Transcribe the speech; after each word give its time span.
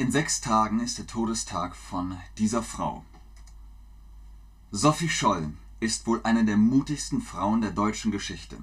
In 0.00 0.12
sechs 0.12 0.40
Tagen 0.40 0.78
ist 0.78 0.98
der 0.98 1.08
Todestag 1.08 1.74
von 1.74 2.16
dieser 2.38 2.62
Frau. 2.62 3.04
Sophie 4.70 5.08
Scholl 5.08 5.52
ist 5.80 6.06
wohl 6.06 6.20
eine 6.22 6.44
der 6.44 6.56
mutigsten 6.56 7.20
Frauen 7.20 7.62
der 7.62 7.72
deutschen 7.72 8.12
Geschichte. 8.12 8.58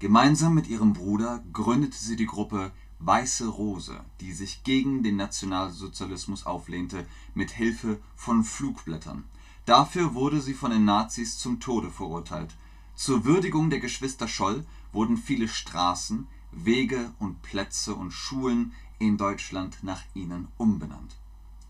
Gemeinsam 0.00 0.52
mit 0.52 0.66
ihrem 0.66 0.92
Bruder 0.92 1.44
gründete 1.52 1.96
sie 1.96 2.16
die 2.16 2.26
Gruppe 2.26 2.72
Weiße 2.98 3.46
Rose, 3.46 4.00
die 4.20 4.32
sich 4.32 4.64
gegen 4.64 5.04
den 5.04 5.14
Nationalsozialismus 5.14 6.44
auflehnte, 6.44 7.06
mit 7.34 7.52
Hilfe 7.52 8.00
von 8.16 8.42
Flugblättern. 8.42 9.22
Dafür 9.66 10.14
wurde 10.14 10.40
sie 10.40 10.54
von 10.54 10.72
den 10.72 10.84
Nazis 10.84 11.38
zum 11.38 11.60
Tode 11.60 11.92
verurteilt. 11.92 12.56
Zur 12.96 13.24
Würdigung 13.24 13.70
der 13.70 13.78
Geschwister 13.78 14.26
Scholl 14.26 14.66
wurden 14.92 15.18
viele 15.18 15.46
Straßen, 15.46 16.26
Wege 16.50 17.12
und 17.20 17.42
Plätze 17.42 17.94
und 17.94 18.10
Schulen 18.10 18.72
in 18.98 19.16
Deutschland 19.16 19.78
nach 19.82 20.02
ihnen 20.14 20.48
umbenannt 20.56 21.16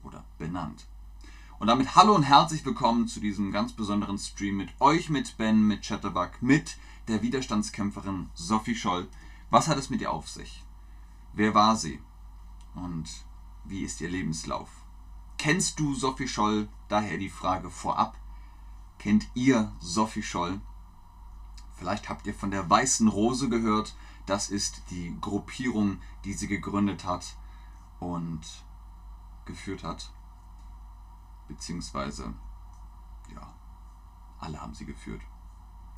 oder 0.03 0.25
benannt. 0.39 0.87
Und 1.59 1.69
damit 1.69 1.95
hallo 1.95 2.15
und 2.15 2.25
herzlich 2.25 2.65
willkommen 2.65 3.09
zu 3.09 3.21
diesem 3.21 3.53
ganz 3.53 3.73
besonderen 3.73 4.19
Stream 4.19 4.57
mit 4.57 4.71
euch, 4.81 5.09
mit 5.09 5.37
Ben, 5.37 5.67
mit 5.67 5.83
Chatterbug, 5.83 6.43
mit 6.43 6.77
der 7.09 7.23
Widerstandskämpferin 7.23 8.29
Sophie 8.35 8.75
Scholl. 8.75 9.09
Was 9.51 9.69
hat 9.69 9.79
es 9.79 9.91
mit 9.91 10.01
ihr 10.01 10.13
auf 10.13 10.29
sich? 10.29 10.63
Wer 11.33 11.55
war 11.55 11.77
sie? 11.77 12.01
Und 12.75 13.09
wie 13.65 13.81
ist 13.81 14.01
ihr 14.01 14.11
Lebenslauf? 14.11 14.69
Kennst 15.39 15.79
du 15.81 15.95
Sophie 15.95 16.29
Scholl? 16.29 16.69
Daher 16.89 17.19
die 17.19 17.29
Frage 17.29 17.71
vorab. 17.71 18.17
Kennt 18.99 19.29
ihr 19.35 19.73
Sophie 19.81 20.23
Scholl? 20.23 20.61
Vielleicht 21.77 22.09
habt 22.09 22.27
ihr 22.27 22.35
von 22.35 22.51
der 22.51 22.69
Weißen 22.69 23.09
Rose 23.09 23.49
gehört. 23.49 23.95
Das 24.27 24.49
ist 24.49 24.83
die 24.91 25.17
Gruppierung, 25.21 25.99
die 26.25 26.33
sie 26.33 26.49
gegründet 26.49 27.05
hat 27.05 27.37
und 28.01 28.41
geführt 29.45 29.85
hat. 29.85 30.13
Beziehungsweise, 31.49 32.33
ja, 33.35 33.55
alle 34.39 34.61
haben 34.61 34.75
sie 34.75 34.87
geführt, 34.87 35.21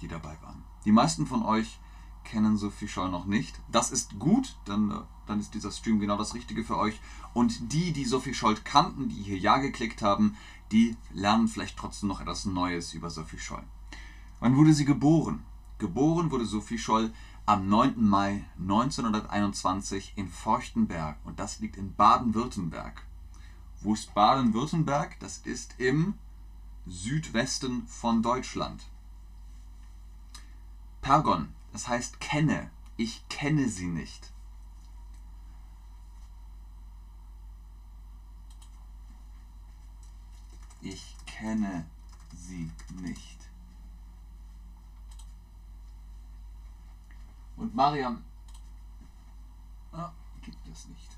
die 0.01 0.09
dabei 0.09 0.37
waren. 0.43 0.65
Die 0.85 0.93
meisten 0.93 1.27
von 1.27 1.45
euch 1.45 1.79
kennen 2.27 2.57
Sophie 2.57 2.89
Scholl 2.89 3.11
noch 3.11 3.25
nicht. 3.25 3.61
Das 3.71 3.91
ist 3.91 4.19
gut, 4.19 4.57
dann, 4.65 4.91
äh, 4.91 5.01
dann 5.27 5.41
ist 5.41 5.55
dieser 5.55 5.71
Stream 5.71 6.01
genau 6.01 6.17
das 6.17 6.35
Richtige 6.35 6.65
für 6.65 6.77
euch. 6.77 7.01
Und 7.33 7.73
die, 7.73 7.93
die 7.93 8.05
Sophie 8.05 8.35
Scholl 8.35 8.57
kannten, 8.57 9.09
die 9.09 9.23
hier 9.23 9.39
Ja 9.39 9.59
geklickt 9.59 10.03
haben, 10.03 10.37
die 10.73 10.97
lernen 11.13 11.49
vielleicht 11.49 11.79
trotzdem 11.79 12.09
noch 12.09 12.21
etwas 12.21 12.45
Neues 12.45 12.93
über 12.95 13.11
Sophie 13.11 13.39
Scholl. 13.39 13.63
Wann 14.41 14.57
wurde 14.57 14.75
sie 14.75 14.85
geboren? 14.85 15.45
Geboren 15.79 16.31
wurde 16.31 16.47
Sophie 16.47 16.79
Scholl 16.79 17.13
am 17.47 17.69
9. 17.69 18.05
Mai 18.05 18.45
1921 18.59 20.15
in 20.17 20.29
Forchtenberg 20.29 21.17
und 21.25 21.39
das 21.39 21.61
liegt 21.61 21.77
in 21.77 21.95
Baden-Württemberg. 21.95 23.07
Wo 23.81 23.95
ist 23.95 24.15
Baden-Württemberg? 24.15 25.19
Das 25.21 25.39
ist 25.39 25.79
im 25.79 26.15
Südwesten 26.87 27.87
von 27.87 28.21
Deutschland. 28.21 28.89
Pergon, 31.03 31.55
das 31.73 31.87
heißt 31.87 32.19
kenne. 32.19 32.71
Ich 32.97 33.29
kenne 33.29 33.69
sie 33.69 33.87
nicht. 33.87 34.33
Ich 40.81 41.17
kenne 41.27 41.87
sie 42.35 42.71
nicht. 43.01 43.37
Und 47.57 47.66
Mariam 47.77 48.25
ah, 49.93 50.11
gibt 50.41 50.67
es 50.73 50.89
nicht. 50.89 51.11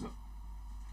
So. 0.00 0.08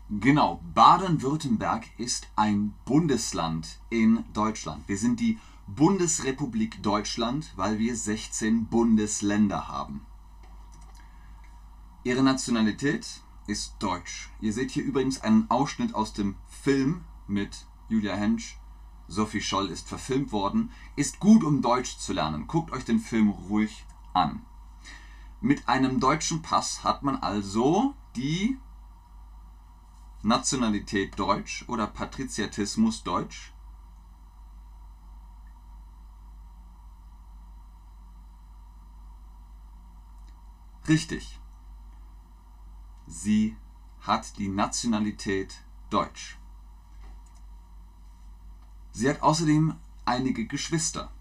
Genau, 0.09 0.59
Baden-Württemberg 0.73 1.87
ist 1.97 2.27
ein 2.35 2.73
Bundesland 2.83 3.79
in 3.89 4.25
Deutschland. 4.33 4.85
Wir 4.89 4.97
sind 4.97 5.21
die 5.21 5.39
Bundesrepublik 5.67 6.83
Deutschland, 6.83 7.53
weil 7.55 7.79
wir 7.79 7.95
16 7.95 8.65
Bundesländer 8.65 9.69
haben. 9.69 10.05
Ihre 12.03 12.21
Nationalität 12.21 13.22
ist 13.47 13.75
deutsch. 13.79 14.29
Ihr 14.41 14.53
seht 14.53 14.71
hier 14.71 14.83
übrigens 14.83 15.21
einen 15.21 15.49
Ausschnitt 15.49 15.95
aus 15.95 16.13
dem 16.13 16.35
Film 16.47 17.03
mit 17.27 17.65
Julia 17.89 18.15
Hensch. 18.15 18.57
Sophie 19.07 19.41
Scholl 19.41 19.69
ist 19.69 19.87
verfilmt 19.87 20.31
worden. 20.31 20.71
Ist 20.95 21.19
gut, 21.19 21.43
um 21.43 21.61
Deutsch 21.61 21.97
zu 21.97 22.13
lernen. 22.13 22.47
Guckt 22.47 22.71
euch 22.71 22.85
den 22.85 22.99
Film 22.99 23.29
ruhig 23.29 23.85
an. 24.13 24.45
Mit 25.41 25.67
einem 25.67 25.99
deutschen 25.99 26.41
Pass 26.41 26.83
hat 26.83 27.03
man 27.03 27.17
also 27.17 27.93
die 28.15 28.57
Nationalität 30.21 31.19
Deutsch 31.19 31.65
oder 31.67 31.85
Patriziatismus 31.85 33.03
Deutsch. 33.03 33.53
Richtig. 40.87 41.39
Sie 43.07 43.55
hat 44.01 44.37
die 44.37 44.47
Nationalität 44.47 45.55
Deutsch. 45.89 46.37
Sie 48.91 49.09
hat 49.09 49.21
außerdem 49.21 49.75
einige 50.05 50.45
Geschwister. 50.45 51.11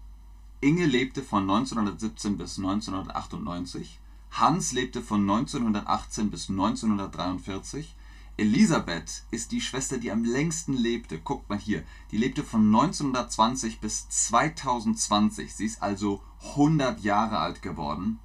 Inge 0.61 0.85
lebte 0.85 1.23
von 1.23 1.43
1917 1.43 2.37
bis 2.37 2.57
1998, 2.57 3.99
Hans 4.31 4.71
lebte 4.71 5.01
von 5.01 5.21
1918 5.21 6.31
bis 6.31 6.49
1943, 6.49 7.95
Elisabeth 8.35 9.23
ist 9.29 9.51
die 9.51 9.61
Schwester, 9.61 9.99
die 9.99 10.09
am 10.09 10.23
längsten 10.23 10.73
lebte. 10.73 11.19
Guckt 11.19 11.47
mal 11.49 11.59
hier, 11.59 11.83
die 12.09 12.17
lebte 12.17 12.43
von 12.43 12.65
1920 12.65 13.79
bis 13.79 14.09
2020. 14.09 15.53
Sie 15.53 15.65
ist 15.65 15.83
also 15.83 16.23
100 16.53 17.01
Jahre 17.01 17.37
alt 17.37 17.61
geworden 17.61 18.17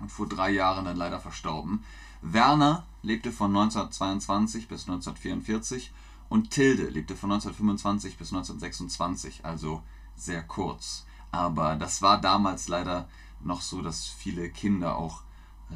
und 0.00 0.10
vor 0.10 0.28
drei 0.28 0.50
Jahren 0.50 0.84
dann 0.84 0.96
leider 0.96 1.20
verstorben. 1.20 1.84
Werner 2.22 2.84
lebte 3.02 3.32
von 3.32 3.50
1922 3.50 4.68
bis 4.68 4.88
1944 4.88 5.92
und 6.28 6.50
Tilde 6.50 6.88
lebte 6.88 7.16
von 7.16 7.32
1925 7.32 8.16
bis 8.16 8.32
1926, 8.32 9.44
also 9.44 9.82
sehr 10.14 10.42
kurz. 10.42 11.04
Aber 11.32 11.74
das 11.74 12.00
war 12.00 12.20
damals 12.20 12.68
leider 12.68 13.08
noch 13.40 13.60
so, 13.60 13.82
dass 13.82 14.06
viele 14.06 14.50
Kinder 14.50 14.96
auch 14.96 15.22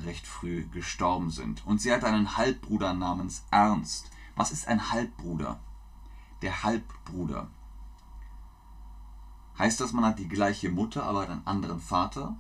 recht 0.05 0.27
früh 0.27 0.67
gestorben 0.69 1.31
sind. 1.31 1.67
Und 1.67 1.81
sie 1.81 1.93
hat 1.93 2.05
einen 2.05 2.37
Halbbruder 2.37 2.95
namens 2.95 3.45
Ernst. 3.51 4.11
Was 4.37 4.53
ist 4.53 4.69
ein 4.69 4.93
Halbbruder? 4.93 5.59
Der 6.43 6.63
Halbbruder. 6.63 7.49
Heißt 9.59 9.81
das, 9.81 9.93
man 9.93 10.05
hat 10.05 10.19
die 10.19 10.29
gleiche 10.29 10.71
Mutter, 10.71 11.05
aber 11.05 11.23
einen 11.29 11.47
anderen 11.47 11.81
Vater? 11.81 12.37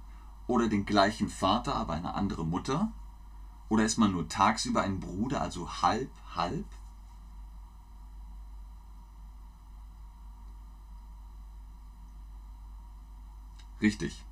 Oder 0.47 0.69
den 0.69 0.87
gleichen 0.87 1.28
Vater, 1.28 1.75
aber 1.75 1.94
eine 1.94 2.15
andere 2.15 2.47
Mutter? 2.47 2.93
Oder 3.69 3.84
ist 3.84 3.99
man 3.99 4.12
nur 4.12 4.28
tagsüber 4.28 4.82
ein 4.82 5.00
Bruder, 5.00 5.41
also 5.41 5.82
halb, 5.82 6.10
halb? 6.34 6.66
Richtig. 13.81 14.25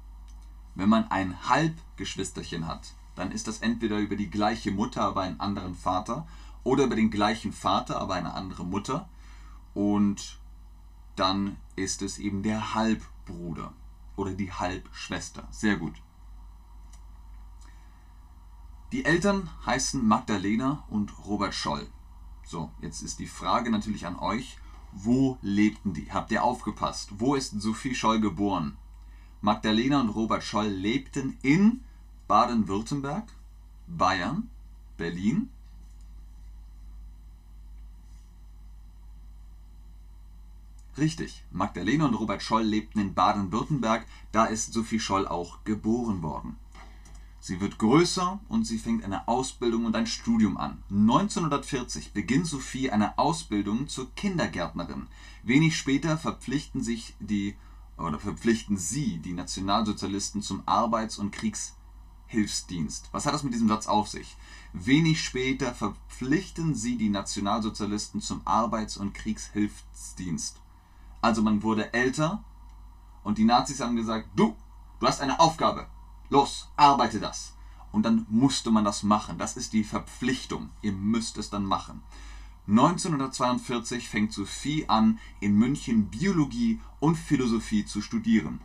Wenn 0.75 0.89
man 0.89 1.11
ein 1.11 1.49
Halbgeschwisterchen 1.49 2.67
hat, 2.67 2.95
dann 3.15 3.31
ist 3.31 3.47
das 3.47 3.59
entweder 3.59 3.99
über 3.99 4.17
die 4.17 4.31
gleiche 4.31 4.71
Mutter, 4.71 5.03
aber 5.03 5.23
einen 5.23 5.41
anderen 5.41 5.75
Vater, 5.75 6.27
oder 6.65 6.85
über 6.85 6.97
den 6.97 7.11
gleichen 7.11 7.53
Vater, 7.53 8.01
aber 8.01 8.15
eine 8.15 8.35
andere 8.35 8.65
Mutter. 8.65 9.09
Und 9.75 10.39
dann 11.17 11.57
ist 11.77 12.03
es 12.03 12.19
eben 12.19 12.43
der 12.43 12.75
Halbbruder 12.75 13.73
oder 14.17 14.33
die 14.33 14.53
Halbschwester. 14.53 15.47
Sehr 15.51 15.77
gut. 15.77 15.95
Die 18.95 19.05
Eltern 19.05 19.51
heißen 19.67 20.07
Magdalena 20.07 20.85
und 20.89 21.27
Robert 21.27 21.53
Scholl. 21.53 21.89
So, 22.45 22.71
jetzt 22.81 23.03
ist 23.03 23.19
die 23.19 23.27
Frage 23.27 23.69
natürlich 23.69 24.07
an 24.07 24.17
euch, 24.17 24.57
wo 24.93 25.37
lebten 25.43 25.95
die? 25.95 26.13
Habt 26.13 26.31
ihr 26.31 26.45
aufgepasst? 26.45 27.11
Wo 27.19 27.35
ist 27.35 27.61
Sophie 27.61 27.97
Scholl 27.97 28.21
geboren? 28.21 28.77
Magdalena 29.41 30.01
und 30.01 30.11
Robert 30.11 30.45
Scholl 30.45 30.69
lebten 30.69 31.37
in 31.43 31.81
Baden-Württemberg, 32.29 33.25
Bayern, 33.89 34.49
Berlin, 34.97 35.51
Richtig, 40.97 41.43
Magdalena 41.51 42.07
und 42.07 42.15
Robert 42.15 42.45
Scholl 42.45 42.63
lebten 42.63 43.01
in 43.01 43.13
Baden-Württemberg, 43.13 44.07
da 44.31 44.45
ist 44.45 44.73
Sophie 44.73 45.01
Scholl 45.01 45.27
auch 45.27 45.65
geboren 45.65 46.23
worden. 46.23 46.57
Sie 47.47 47.61
wird 47.61 47.77
größer 47.77 48.41
und 48.49 48.65
sie 48.65 48.79
fängt 48.79 49.05
eine 49.05 49.29
Ausbildung 49.29 49.85
und 49.85 49.95
ein 49.95 50.07
Studium 50.07 50.57
an. 50.57 50.83
1940 50.89 52.15
beginnt 52.15 52.47
Sophie 52.47 52.91
eine 52.91 53.19
Ausbildung 53.19 53.87
zur 53.87 54.11
Kindergärtnerin. 54.15 55.09
Wenig 55.43 55.77
später 55.77 56.17
verpflichten 56.17 56.83
sich 56.83 57.15
die 57.21 57.55
oder 57.99 58.19
verpflichten 58.19 58.79
sie 58.79 59.19
die 59.19 59.35
Nationalsozialisten 59.35 60.41
zum 60.41 60.63
Arbeits- 60.65 61.19
und 61.19 61.33
Kriegshilfsdienst. 61.33 63.11
Was 63.13 63.27
hat 63.27 63.35
das 63.35 63.43
mit 63.43 63.53
diesem 63.53 63.69
Satz 63.69 63.89
auf 63.89 64.09
sich? 64.09 64.39
Wenig 64.73 65.23
später 65.23 65.75
verpflichten 65.75 66.75
sie 66.75 66.97
die 66.97 67.11
Nationalsozialisten 67.11 68.23
zum 68.23 68.41
Arbeits- 68.47 68.97
und 68.97 69.13
Kriegshilfsdienst. 69.13 70.63
Also 71.21 71.43
man 71.43 71.63
wurde 71.63 71.93
älter 71.93 72.43
und 73.23 73.37
die 73.37 73.45
Nazis 73.45 73.81
haben 73.81 73.97
gesagt, 73.97 74.31
du, 74.35 74.57
du 74.99 75.07
hast 75.07 75.21
eine 75.21 75.39
Aufgabe. 75.41 75.89
Los, 76.31 76.71
arbeite 76.77 77.21
das. 77.21 77.55
Und 77.93 78.05
dann 78.05 78.27
musste 78.29 78.71
man 78.71 78.85
das 78.85 79.03
machen. 79.03 79.39
Das 79.39 79.57
ist 79.57 79.73
die 79.73 79.85
Verpflichtung. 79.85 80.71
Ihr 80.83 80.93
müsst 80.93 81.39
es 81.39 81.51
dann 81.51 81.65
machen. 81.65 82.03
1942 82.67 84.09
fängt 84.09 84.33
Sophie 84.33 84.89
an, 84.89 85.19
in 85.41 85.55
München 85.55 86.07
Biologie 86.07 86.81
und 86.99 87.17
Philosophie 87.17 87.85
zu 87.85 88.01
studieren. 88.01 88.61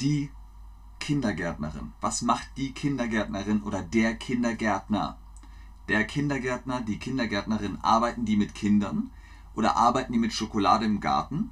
Die 0.00 0.30
Kindergärtnerin. 1.00 1.92
Was 2.00 2.22
macht 2.22 2.48
die 2.56 2.72
Kindergärtnerin 2.72 3.62
oder 3.62 3.82
der 3.82 4.14
Kindergärtner? 4.14 5.18
Der 5.88 6.04
Kindergärtner, 6.04 6.80
die 6.80 6.98
Kindergärtnerin, 6.98 7.78
arbeiten 7.82 8.24
die 8.24 8.38
mit 8.38 8.54
Kindern 8.54 9.10
oder 9.54 9.76
arbeiten 9.76 10.14
die 10.14 10.18
mit 10.18 10.32
Schokolade 10.32 10.86
im 10.86 11.00
Garten? 11.00 11.50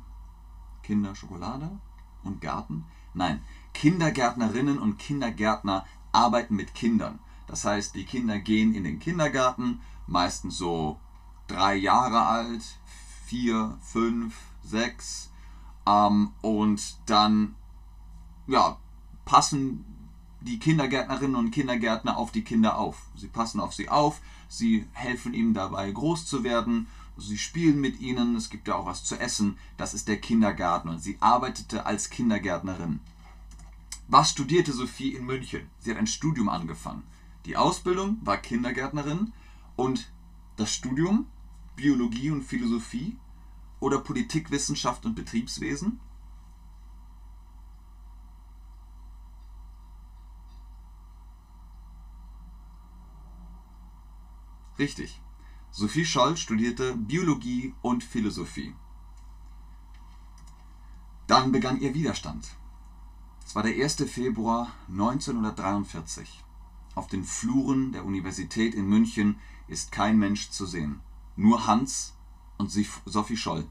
Kinder, 0.83 1.15
Schokolade 1.15 1.79
und 2.25 2.41
Garten? 2.41 2.87
Nein, 3.13 3.43
Kindergärtnerinnen 3.75 4.79
und 4.79 4.99
Kindergärtner 4.99 5.87
arbeiten 6.13 6.57
mit 6.57 6.75
Kindern. 6.75 7.19
Das 7.47 7.65
heißt, 7.65 7.95
die 7.95 8.05
Kinder 8.05 8.39
gehen 8.39 8.75
in 8.75 8.85
den 8.85 8.99
Kindergarten, 8.99 9.81
meistens 10.07 10.57
so 10.57 10.99
drei 11.47 11.75
Jahre 11.75 12.25
alt, 12.27 12.63
vier, 13.27 13.79
fünf, 13.83 14.35
sechs, 14.63 15.31
ähm, 15.87 16.33
und 16.41 16.97
dann 17.07 17.55
ja, 18.47 18.79
passen 19.25 19.85
die 20.41 20.59
Kindergärtnerinnen 20.59 21.37
und 21.37 21.51
Kindergärtner 21.51 22.17
auf 22.17 22.33
die 22.33 22.43
Kinder 22.43 22.79
auf. 22.79 23.07
Sie 23.15 23.29
passen 23.29 23.61
auf 23.61 23.75
sie 23.75 23.89
auf, 23.89 24.21
sie 24.49 24.87
helfen 24.93 25.35
ihnen 25.35 25.55
dabei 25.55 25.91
groß 25.91 26.27
zu 26.27 26.43
werden, 26.43 26.89
sie 27.17 27.39
spielen 27.39 27.81
mit 27.81 28.01
ihnen, 28.01 28.35
es 28.37 28.51
gibt 28.51 28.69
ja 28.69 28.75
auch 28.75 28.87
was 28.87 29.05
zu 29.05 29.19
essen. 29.19 29.57
Das 29.77 29.95
ist 29.95 30.09
der 30.09 30.21
Kindergarten 30.21 30.89
und 30.89 31.01
sie 31.01 31.17
arbeitete 31.21 31.87
als 31.87 32.11
Kindergärtnerin. 32.11 33.01
Was 34.13 34.29
studierte 34.33 34.75
Sophie 34.75 35.15
in 35.15 35.25
München? 35.25 35.71
Sie 35.79 35.91
hat 35.91 35.97
ein 35.97 36.07
Studium 36.07 36.51
angefangen. 36.51 37.03
Die 37.47 37.57
Ausbildung 37.57 38.19
war 38.21 38.37
Kindergärtnerin 38.37 39.33
und 39.75 40.13
das 40.57 40.75
Studium 40.75 41.29
Biologie 41.77 42.31
und 42.31 42.43
Philosophie 42.43 43.17
oder 43.81 44.01
Politikwissenschaft 44.01 45.07
und 45.07 45.15
Betriebswesen 45.15 45.99
Richtig. 54.79 55.23
Sophie 55.71 56.05
Scholl 56.05 56.37
studierte 56.37 56.95
Biologie 56.97 57.73
und 57.81 58.05
Philosophie. 58.05 58.75
Dann 61.27 61.51
begann 61.51 61.81
ihr 61.81 61.95
Widerstand. 61.95 62.59
Es 63.53 63.57
war 63.57 63.65
der 63.65 63.85
1. 63.85 63.97
Februar 64.11 64.69
1943. 64.89 66.43
Auf 66.95 67.07
den 67.09 67.23
Fluren 67.23 67.93
der 67.93 68.07
Universität 68.07 68.75
in 68.75 68.87
München 68.87 69.39
ist 69.69 69.93
kein 69.93 70.17
Mensch 70.19 70.49
zu 70.49 70.65
sehen. 70.65 71.01
Nur 71.37 71.67
Hans 71.67 72.15
und 72.57 72.71
Sophie 72.71 73.37
Scholl. 73.37 73.67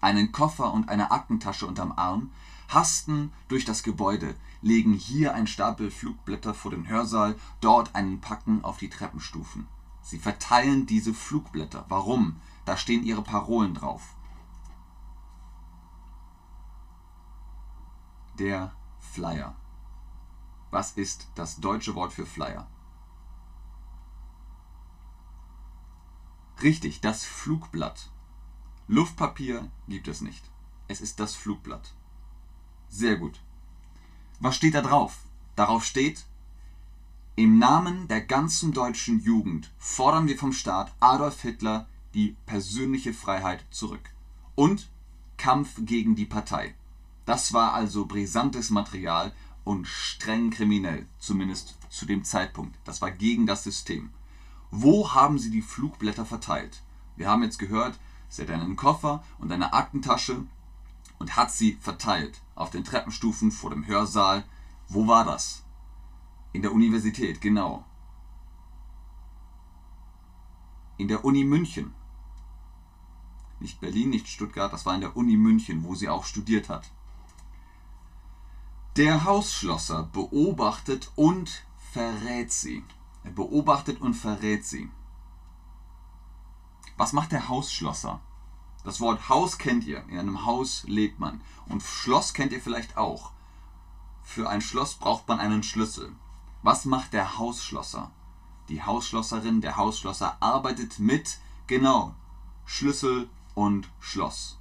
Einen 0.00 0.32
Koffer 0.32 0.72
und 0.72 0.88
eine 0.88 1.12
Aktentasche 1.12 1.64
unterm 1.64 1.92
Arm, 1.92 2.32
hasten 2.66 3.30
durch 3.46 3.64
das 3.64 3.84
Gebäude, 3.84 4.34
legen 4.62 4.94
hier 4.94 5.32
ein 5.32 5.46
Stapel 5.46 5.92
Flugblätter 5.92 6.52
vor 6.52 6.72
den 6.72 6.88
Hörsaal, 6.88 7.36
dort 7.60 7.94
einen 7.94 8.20
Packen 8.20 8.64
auf 8.64 8.78
die 8.78 8.90
Treppenstufen. 8.90 9.68
Sie 10.02 10.18
verteilen 10.18 10.86
diese 10.86 11.14
Flugblätter. 11.14 11.84
Warum? 11.88 12.40
Da 12.64 12.76
stehen 12.76 13.04
ihre 13.04 13.22
Parolen 13.22 13.74
drauf. 13.74 14.16
Der 18.40 18.72
Flyer. 19.00 19.56
Was 20.70 20.92
ist 20.92 21.28
das 21.34 21.56
deutsche 21.60 21.94
Wort 21.94 22.12
für 22.12 22.26
Flyer? 22.26 22.66
Richtig, 26.62 27.00
das 27.00 27.24
Flugblatt. 27.24 28.10
Luftpapier 28.88 29.70
gibt 29.86 30.08
es 30.08 30.20
nicht. 30.20 30.50
Es 30.88 31.00
ist 31.00 31.20
das 31.20 31.34
Flugblatt. 31.34 31.94
Sehr 32.88 33.16
gut. 33.16 33.40
Was 34.40 34.56
steht 34.56 34.74
da 34.74 34.82
drauf? 34.82 35.18
Darauf 35.56 35.84
steht 35.84 36.24
im 37.38 37.58
Namen 37.58 38.08
der 38.08 38.20
ganzen 38.20 38.72
deutschen 38.72 39.20
Jugend 39.20 39.70
fordern 39.78 40.26
wir 40.26 40.36
vom 40.36 40.52
Staat 40.52 40.92
Adolf 40.98 41.42
Hitler 41.42 41.86
die 42.12 42.36
persönliche 42.46 43.14
Freiheit 43.14 43.64
zurück. 43.70 44.10
Und 44.56 44.90
Kampf 45.36 45.76
gegen 45.78 46.16
die 46.16 46.26
Partei. 46.26 46.74
Das 47.28 47.52
war 47.52 47.74
also 47.74 48.06
brisantes 48.06 48.70
Material 48.70 49.34
und 49.62 49.86
streng 49.86 50.48
kriminell, 50.48 51.06
zumindest 51.18 51.76
zu 51.90 52.06
dem 52.06 52.24
Zeitpunkt. 52.24 52.78
Das 52.84 53.02
war 53.02 53.10
gegen 53.10 53.44
das 53.44 53.64
System. 53.64 54.14
Wo 54.70 55.12
haben 55.12 55.38
sie 55.38 55.50
die 55.50 55.60
Flugblätter 55.60 56.24
verteilt? 56.24 56.82
Wir 57.16 57.28
haben 57.28 57.42
jetzt 57.42 57.58
gehört, 57.58 57.98
sie 58.30 58.40
hat 58.40 58.50
einen 58.50 58.76
Koffer 58.76 59.22
und 59.38 59.52
eine 59.52 59.74
Aktentasche 59.74 60.46
und 61.18 61.36
hat 61.36 61.52
sie 61.52 61.76
verteilt 61.82 62.40
auf 62.54 62.70
den 62.70 62.82
Treppenstufen 62.82 63.52
vor 63.52 63.68
dem 63.68 63.86
Hörsaal. 63.86 64.42
Wo 64.88 65.06
war 65.06 65.26
das? 65.26 65.64
In 66.54 66.62
der 66.62 66.72
Universität, 66.72 67.42
genau. 67.42 67.84
In 70.96 71.08
der 71.08 71.26
Uni 71.26 71.44
München. 71.44 71.92
Nicht 73.60 73.82
Berlin, 73.82 74.08
nicht 74.08 74.28
Stuttgart, 74.28 74.72
das 74.72 74.86
war 74.86 74.94
in 74.94 75.02
der 75.02 75.14
Uni 75.14 75.36
München, 75.36 75.84
wo 75.84 75.94
sie 75.94 76.08
auch 76.08 76.24
studiert 76.24 76.70
hat. 76.70 76.90
Der 78.98 79.22
Hausschlosser 79.22 80.08
beobachtet 80.12 81.12
und 81.14 81.62
verrät 81.92 82.50
sie. 82.50 82.82
Er 83.22 83.30
beobachtet 83.30 84.00
und 84.00 84.14
verrät 84.14 84.66
sie. 84.66 84.90
Was 86.96 87.12
macht 87.12 87.30
der 87.30 87.48
Hausschlosser? 87.48 88.18
Das 88.82 88.98
Wort 88.98 89.28
Haus 89.28 89.56
kennt 89.58 89.84
ihr. 89.84 90.02
In 90.08 90.18
einem 90.18 90.44
Haus 90.46 90.82
lebt 90.88 91.20
man. 91.20 91.40
Und 91.68 91.84
Schloss 91.84 92.34
kennt 92.34 92.50
ihr 92.50 92.60
vielleicht 92.60 92.96
auch. 92.96 93.30
Für 94.24 94.48
ein 94.48 94.60
Schloss 94.60 94.96
braucht 94.96 95.28
man 95.28 95.38
einen 95.38 95.62
Schlüssel. 95.62 96.10
Was 96.64 96.84
macht 96.84 97.12
der 97.12 97.38
Hausschlosser? 97.38 98.10
Die 98.68 98.82
Hausschlosserin, 98.82 99.60
der 99.60 99.76
Hausschlosser 99.76 100.38
arbeitet 100.40 100.98
mit, 100.98 101.38
genau, 101.68 102.16
Schlüssel 102.66 103.30
und 103.54 103.88
Schloss. 104.00 104.58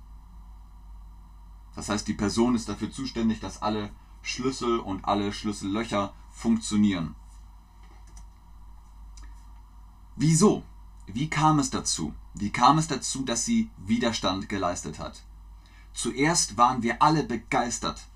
Das 1.76 1.90
heißt, 1.90 2.08
die 2.08 2.14
Person 2.14 2.54
ist 2.54 2.70
dafür 2.70 2.92
zuständig, 2.92 3.40
dass 3.40 3.64
alle 3.64 3.90
Schlüssel 4.28 4.80
und 4.80 5.06
alle 5.06 5.32
Schlüssellöcher 5.32 6.14
funktionieren. 6.32 7.16
Wieso? 10.18 10.64
Wie 11.06 11.30
kam 11.30 11.60
es 11.60 11.70
dazu? 11.70 12.14
Wie 12.34 12.50
kam 12.50 12.78
es 12.78 12.88
dazu, 12.88 13.24
dass 13.24 13.46
sie 13.46 13.70
Widerstand 13.78 14.50
geleistet 14.50 15.00
hat? 15.00 15.24
Zuerst 15.94 16.58
waren 16.58 16.84
wir 16.84 17.02
alle 17.02 17.24
begeistert, 17.24 18.08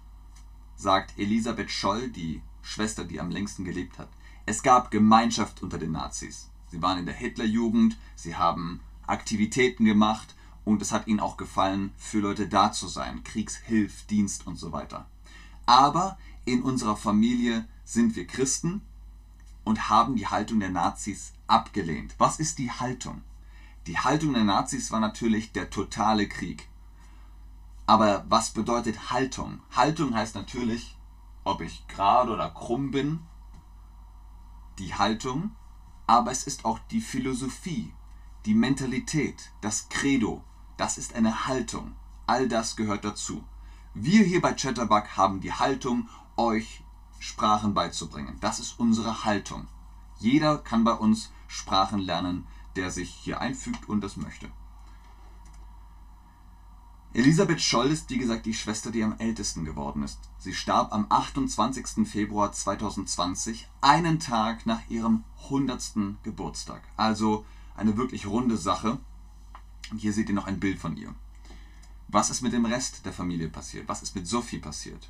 sagt 0.75 1.17
Elisabeth 1.17 1.71
Scholl, 1.71 2.09
die 2.09 2.41
Schwester, 2.61 3.05
die 3.05 3.21
am 3.21 3.31
längsten 3.31 3.63
gelebt 3.63 3.97
hat. 3.97 4.09
Es 4.45 4.63
gab 4.63 4.91
Gemeinschaft 4.91 5.63
unter 5.63 5.77
den 5.77 5.93
Nazis. 5.93 6.49
Sie 6.67 6.81
waren 6.81 6.99
in 6.99 7.05
der 7.05 7.15
Hitlerjugend, 7.15 7.97
sie 8.15 8.35
haben 8.35 8.81
Aktivitäten 9.07 9.85
gemacht 9.85 10.35
und 10.65 10.81
es 10.81 10.91
hat 10.91 11.07
ihnen 11.07 11.21
auch 11.21 11.37
gefallen, 11.37 11.93
für 11.97 12.19
Leute 12.19 12.49
da 12.49 12.73
zu 12.73 12.89
sein, 12.89 13.23
Kriegshilf, 13.23 14.05
Dienst 14.07 14.45
und 14.45 14.57
so 14.57 14.73
weiter. 14.73 15.07
Aber 15.71 16.17
in 16.43 16.63
unserer 16.63 16.97
Familie 16.97 17.65
sind 17.85 18.17
wir 18.17 18.27
Christen 18.27 18.81
und 19.63 19.87
haben 19.87 20.17
die 20.17 20.27
Haltung 20.27 20.59
der 20.59 20.69
Nazis 20.69 21.31
abgelehnt. 21.47 22.13
Was 22.17 22.41
ist 22.41 22.57
die 22.57 22.69
Haltung? 22.69 23.21
Die 23.87 23.97
Haltung 23.97 24.33
der 24.33 24.43
Nazis 24.43 24.91
war 24.91 24.99
natürlich 24.99 25.53
der 25.53 25.69
totale 25.69 26.27
Krieg. 26.27 26.67
Aber 27.85 28.25
was 28.27 28.51
bedeutet 28.51 29.11
Haltung? 29.11 29.61
Haltung 29.73 30.13
heißt 30.13 30.35
natürlich, 30.35 30.97
ob 31.45 31.61
ich 31.61 31.87
gerade 31.87 32.33
oder 32.33 32.49
krumm 32.49 32.91
bin, 32.91 33.21
die 34.77 34.93
Haltung, 34.93 35.55
aber 36.05 36.31
es 36.31 36.43
ist 36.43 36.65
auch 36.65 36.79
die 36.91 36.99
Philosophie, 36.99 37.93
die 38.45 38.55
Mentalität, 38.55 39.53
das 39.61 39.87
Credo, 39.87 40.43
das 40.75 40.97
ist 40.97 41.15
eine 41.15 41.47
Haltung. 41.47 41.95
All 42.27 42.49
das 42.49 42.75
gehört 42.75 43.05
dazu. 43.05 43.45
Wir 43.93 44.23
hier 44.23 44.41
bei 44.41 44.53
Chatterbug 44.53 45.17
haben 45.17 45.41
die 45.41 45.51
Haltung, 45.51 46.07
euch 46.37 46.81
Sprachen 47.19 47.73
beizubringen. 47.73 48.37
Das 48.39 48.59
ist 48.59 48.79
unsere 48.79 49.25
Haltung. 49.25 49.67
Jeder 50.19 50.57
kann 50.59 50.85
bei 50.85 50.93
uns 50.93 51.31
Sprachen 51.47 51.99
lernen, 51.99 52.47
der 52.77 52.89
sich 52.89 53.09
hier 53.09 53.41
einfügt 53.41 53.89
und 53.89 54.01
das 54.01 54.15
möchte. 54.15 54.49
Elisabeth 57.13 57.61
Scholl 57.61 57.87
ist, 57.87 58.09
wie 58.09 58.17
gesagt, 58.17 58.45
die 58.45 58.53
Schwester, 58.53 58.91
die 58.91 59.03
am 59.03 59.17
ältesten 59.17 59.65
geworden 59.65 60.03
ist. 60.03 60.19
Sie 60.37 60.53
starb 60.53 60.93
am 60.93 61.07
28. 61.09 62.07
Februar 62.07 62.53
2020, 62.53 63.67
einen 63.81 64.19
Tag 64.19 64.65
nach 64.65 64.89
ihrem 64.89 65.25
100. 65.43 66.23
Geburtstag. 66.23 66.81
Also 66.95 67.45
eine 67.75 67.97
wirklich 67.97 68.25
runde 68.25 68.55
Sache. 68.55 68.99
Und 69.91 69.97
hier 69.97 70.13
seht 70.13 70.29
ihr 70.29 70.35
noch 70.35 70.47
ein 70.47 70.61
Bild 70.61 70.79
von 70.79 70.95
ihr. 70.95 71.13
Was 72.13 72.29
ist 72.29 72.41
mit 72.41 72.51
dem 72.51 72.65
Rest 72.65 73.05
der 73.05 73.13
Familie 73.13 73.47
passiert? 73.47 73.87
Was 73.87 74.01
ist 74.01 74.15
mit 74.15 74.27
Sophie 74.27 74.59
passiert? 74.59 75.07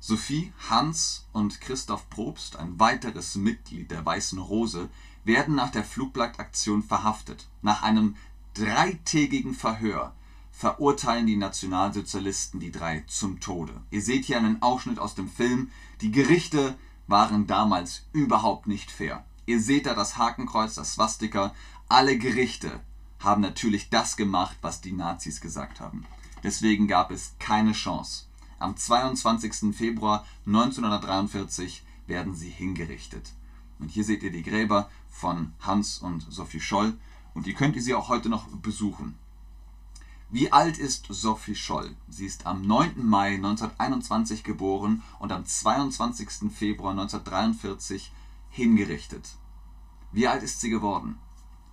Sophie, 0.00 0.52
Hans 0.68 1.26
und 1.32 1.62
Christoph 1.62 2.10
Probst, 2.10 2.56
ein 2.56 2.78
weiteres 2.78 3.36
Mitglied 3.36 3.90
der 3.90 4.04
Weißen 4.04 4.38
Rose, 4.38 4.90
werden 5.24 5.54
nach 5.54 5.70
der 5.70 5.82
Flugblattaktion 5.82 6.82
verhaftet. 6.82 7.48
Nach 7.62 7.82
einem 7.82 8.16
dreitägigen 8.52 9.54
Verhör 9.54 10.14
verurteilen 10.52 11.26
die 11.26 11.36
Nationalsozialisten 11.36 12.60
die 12.60 12.70
drei 12.70 13.02
zum 13.06 13.40
Tode. 13.40 13.72
Ihr 13.90 14.02
seht 14.02 14.26
hier 14.26 14.36
einen 14.36 14.60
Ausschnitt 14.60 14.98
aus 14.98 15.14
dem 15.14 15.28
Film. 15.28 15.70
Die 16.02 16.10
Gerichte 16.10 16.76
waren 17.06 17.46
damals 17.46 18.02
überhaupt 18.12 18.66
nicht 18.66 18.90
fair. 18.90 19.24
Ihr 19.46 19.60
seht 19.60 19.86
da 19.86 19.94
das 19.94 20.18
Hakenkreuz, 20.18 20.74
das 20.74 20.92
Swastika. 20.94 21.54
Alle 21.88 22.18
Gerichte 22.18 22.80
haben 23.20 23.42
natürlich 23.42 23.90
das 23.90 24.16
gemacht, 24.16 24.56
was 24.62 24.80
die 24.80 24.92
Nazis 24.92 25.40
gesagt 25.40 25.80
haben. 25.80 26.06
Deswegen 26.42 26.88
gab 26.88 27.10
es 27.10 27.34
keine 27.38 27.72
Chance. 27.72 28.24
Am 28.58 28.76
22. 28.76 29.74
Februar 29.74 30.26
1943 30.46 31.82
werden 32.06 32.34
sie 32.34 32.50
hingerichtet. 32.50 33.32
Und 33.78 33.90
hier 33.90 34.04
seht 34.04 34.22
ihr 34.22 34.32
die 34.32 34.42
Gräber 34.42 34.90
von 35.08 35.52
Hans 35.60 35.98
und 35.98 36.26
Sophie 36.30 36.60
Scholl 36.60 36.98
und 37.34 37.46
die 37.46 37.54
könnt 37.54 37.76
ihr 37.76 37.82
sie 37.82 37.94
auch 37.94 38.08
heute 38.08 38.28
noch 38.28 38.46
besuchen. 38.48 39.16
Wie 40.30 40.52
alt 40.52 40.78
ist 40.78 41.06
Sophie 41.08 41.56
Scholl? 41.56 41.96
Sie 42.08 42.26
ist 42.26 42.46
am 42.46 42.62
9. 42.62 43.04
Mai 43.04 43.34
1921 43.34 44.44
geboren 44.44 45.02
und 45.18 45.32
am 45.32 45.44
22. 45.44 46.52
Februar 46.54 46.92
1943 46.92 48.12
hingerichtet. 48.50 49.30
Wie 50.12 50.28
alt 50.28 50.42
ist 50.42 50.60
sie 50.60 50.70
geworden? 50.70 51.18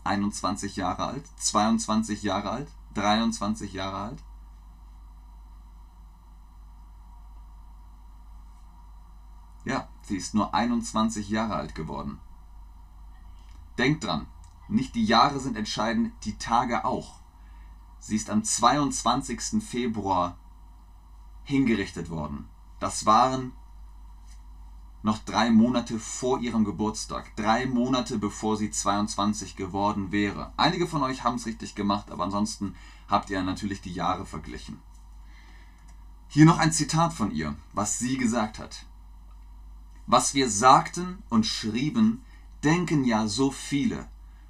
21 0.07 0.75
Jahre 0.75 1.03
alt, 1.03 1.27
22 1.37 2.23
Jahre 2.23 2.49
alt, 2.49 2.71
23 2.95 3.73
Jahre 3.73 3.97
alt? 3.97 4.23
Ja, 9.65 9.87
sie 10.01 10.17
ist 10.17 10.33
nur 10.33 10.53
21 10.53 11.29
Jahre 11.29 11.55
alt 11.55 11.75
geworden. 11.75 12.19
Denkt 13.77 14.05
dran, 14.05 14.27
nicht 14.69 14.95
die 14.95 15.05
Jahre 15.05 15.39
sind 15.39 15.57
entscheidend, 15.57 16.13
die 16.23 16.37
Tage 16.37 16.85
auch. 16.85 17.19
Sie 17.99 18.15
ist 18.15 18.29
am 18.29 18.43
22. 18.43 19.61
Februar 19.63 20.37
hingerichtet 21.43 22.09
worden. 22.09 22.47
Das 22.79 23.05
waren 23.05 23.53
noch 25.07 25.19
drei 25.19 25.51
Monate 25.51 25.99
vor 25.99 26.41
ihrem 26.41 26.65
Geburtstag. 26.65 27.33
Drei 27.37 27.65
Monate 27.65 28.17
bevor 28.17 28.57
sie 28.57 28.71
22 28.71 29.55
geworden 29.55 30.11
wäre. 30.11 30.51
Einige 30.57 30.85
von 30.85 31.01
euch 31.01 31.23
haben 31.23 31.37
es 31.37 31.45
richtig 31.45 31.75
gemacht, 31.75 32.11
aber 32.11 32.25
ansonsten 32.25 32.75
habt 33.07 33.29
ihr 33.29 33.41
natürlich 33.41 33.79
die 33.79 33.93
Jahre 33.93 34.25
verglichen. 34.25 34.81
Hier 36.27 36.43
noch 36.43 36.57
ein 36.57 36.73
Zitat 36.73 37.13
von 37.13 37.31
ihr, 37.31 37.55
was 37.71 37.99
sie 37.99 38.17
gesagt 38.17 38.59
hat. 38.59 38.85
Was 40.07 40.33
wir 40.33 40.49
sagten 40.49 41.23
und 41.29 41.45
schrieben, 41.45 42.21
denken 42.65 43.05
ja 43.05 43.27
so 43.27 43.49
viele, 43.49 44.09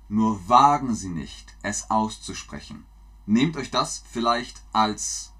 nur 0.09 0.49
wagen 0.49 0.95
sie 0.95 1.09
nicht, 1.09 1.55
es 1.61 1.91
auszusprechen. 1.91 2.83
Nehmt 3.27 3.57
euch 3.57 3.69
das 3.69 4.03
vielleicht 4.09 4.63
als 4.73 5.33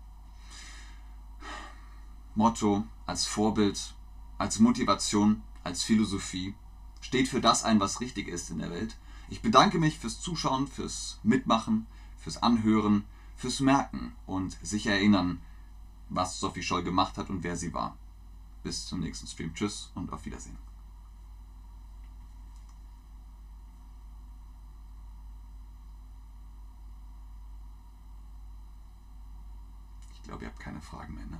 Motto, 2.35 2.83
als 3.07 3.25
Vorbild, 3.25 3.96
als 4.37 4.59
Motivation, 4.59 5.41
als 5.63 5.83
Philosophie. 5.83 6.53
Steht 7.01 7.27
für 7.27 7.41
das 7.41 7.63
ein, 7.63 7.79
was 7.79 8.01
richtig 8.01 8.27
ist 8.27 8.49
in 8.49 8.59
der 8.59 8.71
Welt. 8.71 8.97
Ich 9.29 9.41
bedanke 9.41 9.79
mich 9.79 9.99
fürs 9.99 10.21
Zuschauen, 10.21 10.67
fürs 10.67 11.19
Mitmachen, 11.23 11.85
fürs 12.17 12.41
Anhören, 12.41 13.05
fürs 13.35 13.59
Merken 13.59 14.15
und 14.25 14.57
sich 14.65 14.87
erinnern, 14.87 15.41
was 16.09 16.39
Sophie 16.39 16.63
Scholl 16.63 16.83
gemacht 16.83 17.17
hat 17.17 17.29
und 17.29 17.43
wer 17.43 17.57
sie 17.57 17.73
war. 17.73 17.97
Bis 18.63 18.85
zum 18.85 18.99
nächsten 18.99 19.27
Stream. 19.27 19.53
Tschüss 19.53 19.91
und 19.95 20.11
auf 20.11 20.25
Wiedersehen. 20.25 20.57
Ich 30.13 30.23
glaube, 30.23 30.43
ihr 30.43 30.49
habt 30.49 30.59
keine 30.59 30.81
Fragen 30.81 31.15
mehr, 31.15 31.25
ne? 31.27 31.39